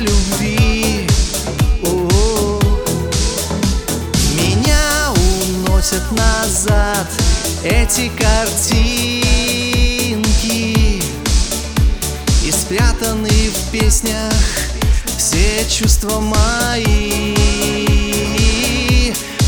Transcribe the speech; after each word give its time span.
любви. 0.00 1.06
О, 1.82 2.60
Меня 4.34 5.12
уносят 5.12 6.02
назад 6.12 7.08
эти 7.64 8.10
картинки. 8.18 9.18
И 12.44 12.50
спрятаны 12.50 13.28
в 13.28 13.70
песнях 13.72 14.32
все 15.16 15.64
чувства 15.68 16.20
мои. 16.20 17.34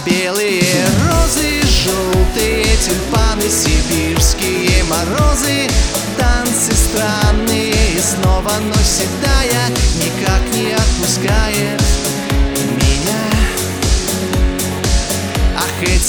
белые 0.05 0.63
розы, 1.07 1.61
желтые 1.61 2.66
тюльпаны 2.77 3.50
Сибирские 3.50 4.83
морозы. 4.85 5.67
Танцы 6.17 6.73
странные 6.73 7.73
И 7.95 7.99
снова 7.99 8.51
ночь 8.59 8.85
седая 8.85 9.69
Никак 9.95 10.41
не 10.53 10.73
отпускает 10.73 11.79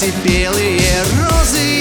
эти 0.00 0.12
белые 0.24 0.80
розы 1.19 1.80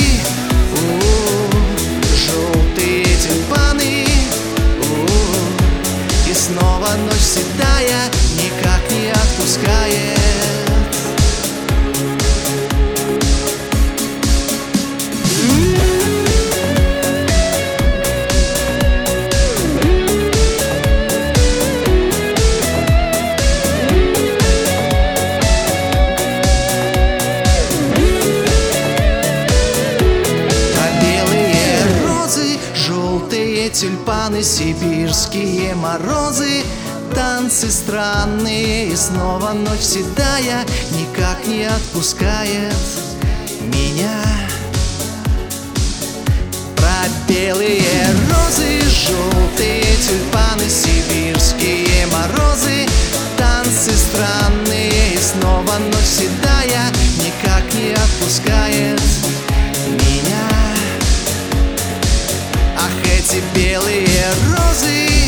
тюльпаны, 33.70 34.44
сибирские 34.44 35.76
морозы 35.76 36.64
Танцы 37.14 37.72
странные 37.72 38.90
и 38.90 38.96
снова 38.96 39.54
ночь 39.54 39.82
седая 39.82 40.66
Никак 40.92 41.46
не 41.48 41.66
отпускает 41.66 42.76
меня. 43.74 44.24
Про 46.76 47.08
белые 47.28 47.82
розы, 48.30 48.82
желтые 48.82 49.84
тюльпаны 49.84 50.70
Сибирские 50.70 50.99
белые 64.70 65.19